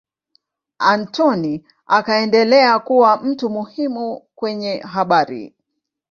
Anthony 0.79 1.63
akaendelea 1.89 2.79
kuwa 2.79 3.17
mtu 3.17 3.49
muhimu 3.49 4.19
kwenye 4.35 4.77
habari. 4.79 5.55